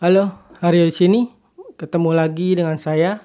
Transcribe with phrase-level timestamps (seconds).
[0.00, 0.32] Halo,
[0.64, 1.20] Aryo di sini.
[1.76, 3.20] Ketemu lagi dengan saya.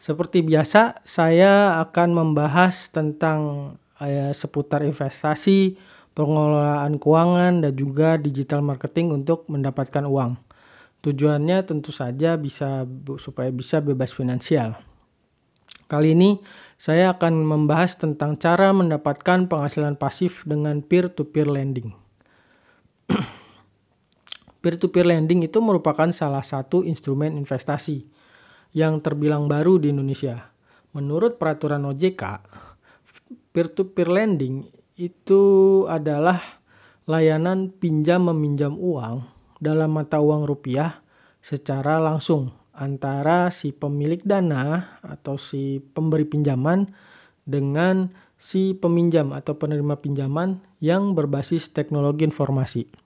[0.00, 5.76] Seperti biasa, saya akan membahas tentang eh, seputar investasi,
[6.16, 10.40] pengelolaan keuangan, dan juga digital marketing untuk mendapatkan uang.
[11.04, 12.88] Tujuannya tentu saja bisa
[13.20, 14.80] supaya bisa bebas finansial.
[15.92, 16.40] Kali ini
[16.80, 22.05] saya akan membahas tentang cara mendapatkan penghasilan pasif dengan peer-to-peer lending.
[24.66, 28.02] Peer-to-peer lending itu merupakan salah satu instrumen investasi
[28.74, 30.50] yang terbilang baru di Indonesia.
[30.90, 32.42] Menurut peraturan OJK,
[33.54, 34.66] peer-to-peer lending
[34.98, 35.42] itu
[35.86, 36.58] adalah
[37.06, 39.22] layanan pinjam meminjam uang
[39.62, 40.98] dalam mata uang rupiah
[41.38, 46.90] secara langsung antara si pemilik dana atau si pemberi pinjaman
[47.46, 53.05] dengan si peminjam atau penerima pinjaman yang berbasis teknologi informasi.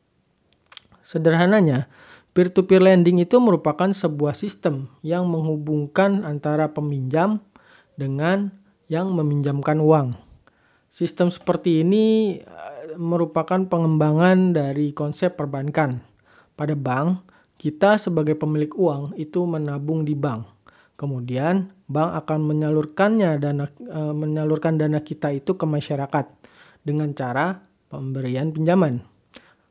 [1.11, 1.91] Sederhananya,
[2.31, 7.43] peer-to-peer lending itu merupakan sebuah sistem yang menghubungkan antara peminjam
[7.99, 8.55] dengan
[8.87, 10.15] yang meminjamkan uang.
[10.87, 12.39] Sistem seperti ini
[12.95, 15.99] merupakan pengembangan dari konsep perbankan.
[16.55, 17.27] Pada bank,
[17.59, 20.47] kita sebagai pemilik uang itu menabung di bank.
[20.95, 23.67] Kemudian bank akan menyalurkannya dana
[24.15, 26.30] menyalurkan dana kita itu ke masyarakat
[26.87, 29.02] dengan cara pemberian pinjaman.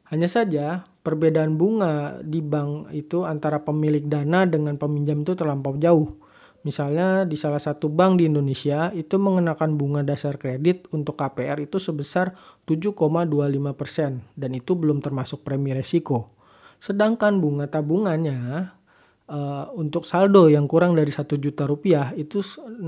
[0.09, 6.13] Hanya saja perbedaan bunga di bank itu antara pemilik dana dengan peminjam itu terlampau jauh.
[6.61, 11.81] Misalnya di salah satu bank di Indonesia itu mengenakan bunga dasar kredit untuk KPR itu
[11.81, 12.37] sebesar
[12.69, 16.29] 7,25% dan itu belum termasuk premi resiko.
[16.77, 18.69] Sedangkan bunga tabungannya
[19.25, 22.85] uh, untuk saldo yang kurang dari 1 juta rupiah itu 0%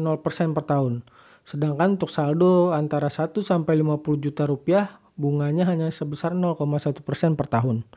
[0.54, 1.02] per tahun.
[1.42, 7.88] Sedangkan untuk saldo antara 1 sampai 50 juta rupiah bunganya hanya sebesar 0,1% per tahun.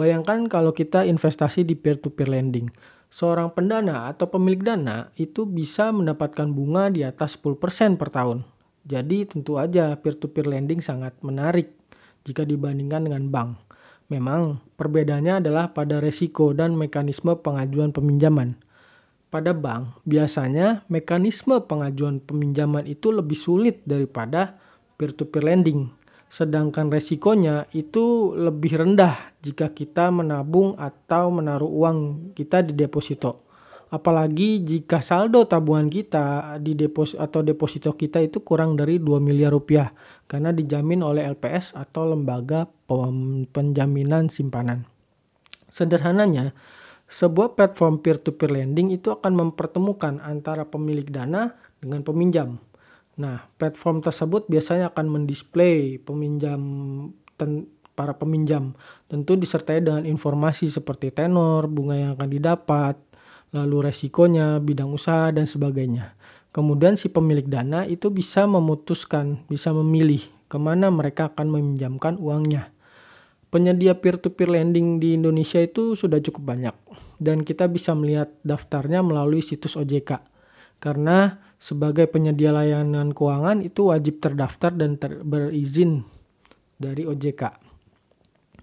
[0.00, 2.72] Bayangkan kalau kita investasi di peer-to-peer lending.
[3.12, 8.48] Seorang pendana atau pemilik dana itu bisa mendapatkan bunga di atas 10% per tahun.
[8.88, 11.76] Jadi tentu aja peer-to-peer lending sangat menarik
[12.24, 13.60] jika dibandingkan dengan bank.
[14.08, 18.56] Memang perbedaannya adalah pada resiko dan mekanisme pengajuan peminjaman.
[19.28, 24.56] Pada bank, biasanya mekanisme pengajuan peminjaman itu lebih sulit daripada
[24.96, 25.92] peer-to-peer lending
[26.30, 31.98] sedangkan resikonya itu lebih rendah jika kita menabung atau menaruh uang
[32.38, 33.50] kita di deposito.
[33.90, 39.50] Apalagi jika saldo tabungan kita di deposito atau deposito kita itu kurang dari 2 miliar
[39.50, 39.90] rupiah
[40.30, 42.70] karena dijamin oleh LPS atau lembaga
[43.50, 44.86] penjaminan simpanan.
[45.66, 46.54] Sederhananya,
[47.10, 52.69] sebuah platform peer-to-peer lending itu akan mempertemukan antara pemilik dana dengan peminjam
[53.20, 56.60] Nah, platform tersebut biasanya akan mendisplay peminjam
[57.36, 58.72] ten, para peminjam.
[59.12, 62.96] Tentu disertai dengan informasi seperti tenor, bunga yang akan didapat,
[63.52, 66.16] lalu resikonya, bidang usaha dan sebagainya.
[66.48, 72.72] Kemudian si pemilik dana itu bisa memutuskan, bisa memilih ke mana mereka akan meminjamkan uangnya.
[73.52, 76.74] Penyedia peer-to-peer lending di Indonesia itu sudah cukup banyak
[77.20, 80.29] dan kita bisa melihat daftarnya melalui situs OJK.
[80.80, 86.08] Karena sebagai penyedia layanan keuangan itu wajib terdaftar dan ter berizin
[86.80, 87.52] dari OJK.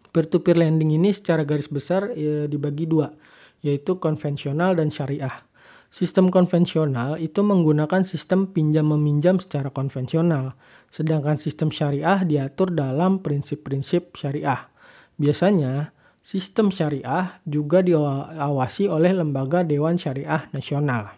[0.09, 3.13] Peer-to-peer lending ini secara garis besar ya, dibagi dua,
[3.61, 5.45] yaitu konvensional dan syariah.
[5.87, 10.57] Sistem konvensional itu menggunakan sistem pinjam meminjam secara konvensional,
[10.91, 14.67] sedangkan sistem syariah diatur dalam prinsip-prinsip syariah.
[15.15, 21.16] Biasanya, sistem syariah juga diawasi oleh lembaga Dewan Syariah Nasional.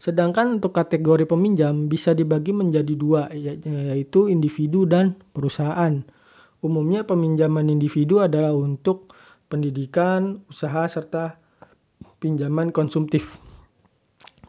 [0.00, 3.52] Sedangkan untuk kategori peminjam bisa dibagi menjadi dua ya,
[3.92, 6.00] yaitu individu dan perusahaan.
[6.64, 9.12] Umumnya peminjaman individu adalah untuk
[9.52, 11.36] pendidikan, usaha serta
[12.16, 13.44] pinjaman konsumtif.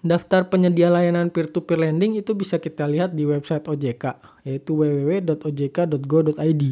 [0.02, 6.64] Daftar penyedia layanan peer-to-peer lending itu bisa kita lihat di website OJK yaitu www.ojk.go.id.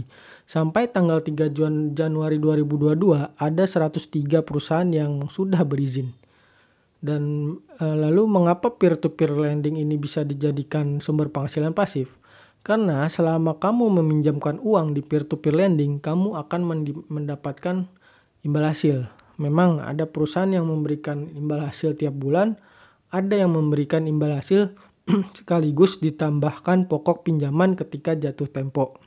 [0.50, 1.53] Sampai tanggal 3
[1.94, 6.18] Januari 2022 ada 103 perusahaan yang sudah berizin.
[6.99, 12.19] Dan uh, lalu mengapa peer-to-peer lending ini bisa dijadikan sumber penghasilan pasif?
[12.59, 16.61] Karena selama kamu meminjamkan uang di peer-to-peer lending, kamu akan
[17.07, 17.87] mendapatkan
[18.43, 19.07] imbal hasil.
[19.40, 22.59] Memang ada perusahaan yang memberikan imbal hasil tiap bulan,
[23.09, 24.75] ada yang memberikan imbal hasil
[25.40, 28.99] sekaligus ditambahkan pokok pinjaman ketika jatuh tempo.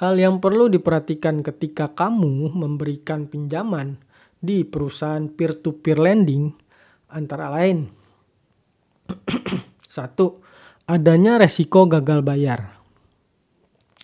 [0.00, 4.00] Hal yang perlu diperhatikan ketika kamu memberikan pinjaman
[4.40, 6.50] di perusahaan peer-to-peer lending
[7.12, 7.88] antara lain
[9.86, 10.40] satu
[10.88, 12.80] adanya resiko gagal bayar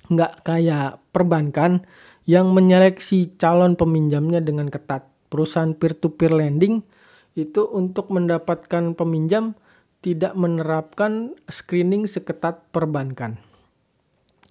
[0.06, 1.82] nggak kayak perbankan
[2.26, 5.06] yang menyeleksi calon peminjamnya dengan ketat.
[5.26, 6.86] Perusahaan peer-to-peer lending
[7.34, 9.58] itu untuk mendapatkan peminjam
[10.02, 13.42] tidak menerapkan screening seketat perbankan.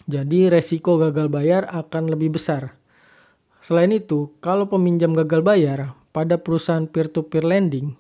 [0.06, 2.76] Jadi resiko gagal bayar akan lebih besar.
[3.66, 7.98] Selain itu, kalau peminjam gagal bayar pada perusahaan peer-to-peer lending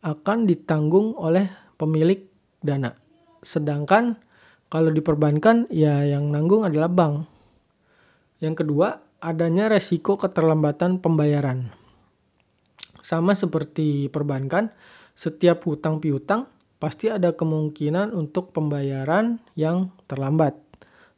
[0.00, 2.32] akan ditanggung oleh pemilik
[2.64, 2.96] dana.
[3.44, 4.16] Sedangkan
[4.72, 7.28] kalau di perbankan ya yang nanggung adalah bank.
[8.40, 11.76] Yang kedua, adanya resiko keterlambatan pembayaran.
[13.04, 14.72] Sama seperti perbankan,
[15.12, 16.48] setiap hutang piutang
[16.80, 20.71] pasti ada kemungkinan untuk pembayaran yang terlambat.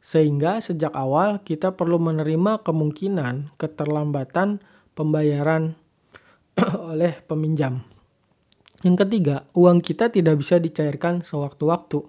[0.05, 4.61] Sehingga sejak awal kita perlu menerima kemungkinan keterlambatan
[4.93, 5.73] pembayaran
[6.93, 7.81] oleh peminjam.
[8.85, 12.05] Yang ketiga, uang kita tidak bisa dicairkan sewaktu-waktu.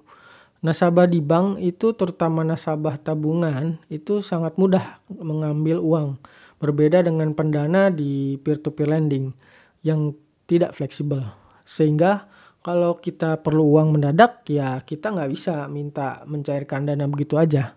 [0.60, 6.20] Nasabah di bank itu terutama nasabah tabungan itu sangat mudah mengambil uang.
[6.60, 9.32] Berbeda dengan pendana di peer-to-peer lending
[9.80, 10.12] yang
[10.44, 11.24] tidak fleksibel.
[11.64, 12.28] Sehingga
[12.60, 17.75] kalau kita perlu uang mendadak ya kita nggak bisa minta mencairkan dana begitu aja.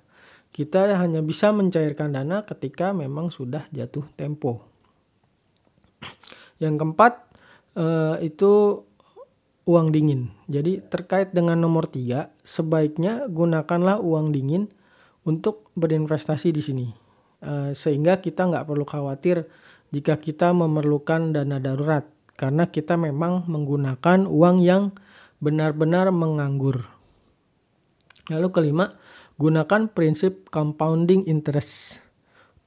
[0.60, 4.68] Kita hanya bisa mencairkan dana ketika memang sudah jatuh tempo.
[6.60, 7.14] Yang keempat
[7.80, 8.84] eh, itu
[9.64, 10.36] uang dingin.
[10.52, 14.68] Jadi terkait dengan nomor tiga, sebaiknya gunakanlah uang dingin
[15.24, 16.88] untuk berinvestasi di sini.
[17.40, 19.48] Eh, sehingga kita nggak perlu khawatir
[19.96, 22.04] jika kita memerlukan dana darurat.
[22.36, 24.92] Karena kita memang menggunakan uang yang
[25.40, 26.84] benar-benar menganggur.
[28.28, 28.92] Lalu kelima,
[29.40, 32.04] gunakan prinsip compounding interest.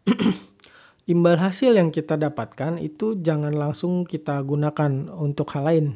[1.13, 5.87] Imbal hasil yang kita dapatkan itu jangan langsung kita gunakan untuk hal lain,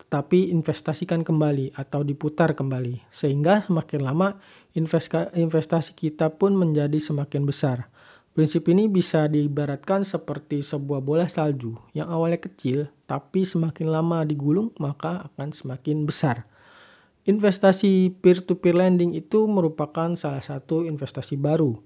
[0.00, 4.40] tetapi investasikan kembali atau diputar kembali, sehingga semakin lama
[4.72, 7.92] investasi kita pun menjadi semakin besar.
[8.32, 14.72] Prinsip ini bisa diibaratkan seperti sebuah bola salju yang awalnya kecil, tapi semakin lama digulung
[14.80, 16.48] maka akan semakin besar.
[17.24, 21.80] Investasi peer-to-peer lending itu merupakan salah satu investasi baru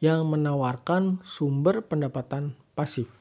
[0.00, 3.12] yang menawarkan sumber pendapatan pasif,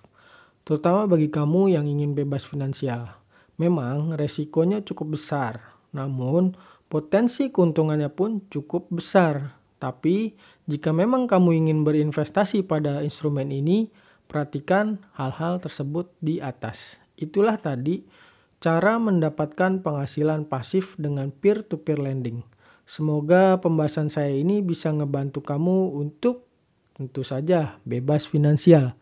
[0.63, 3.19] terutama bagi kamu yang ingin bebas finansial.
[3.59, 6.55] Memang resikonya cukup besar, namun
[6.87, 9.59] potensi keuntungannya pun cukup besar.
[9.75, 10.39] Tapi
[10.71, 13.91] jika memang kamu ingin berinvestasi pada instrumen ini,
[14.31, 16.95] perhatikan hal-hal tersebut di atas.
[17.19, 18.07] Itulah tadi
[18.57, 22.41] Cara mendapatkan penghasilan pasif dengan peer-to-peer lending.
[22.89, 26.49] Semoga pembahasan saya ini bisa ngebantu kamu untuk
[26.97, 28.97] tentu saja bebas finansial.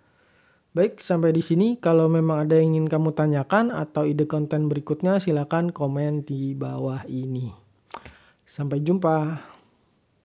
[0.75, 1.80] Baik, sampai di sini.
[1.80, 7.08] Kalau memang ada yang ingin kamu tanyakan atau ide konten berikutnya, silakan komen di bawah
[7.08, 7.56] ini.
[8.44, 9.55] Sampai jumpa.